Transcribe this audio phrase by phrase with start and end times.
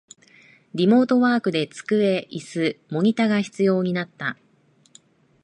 [0.73, 4.35] リモートワークで机、イス、モニタが必要になった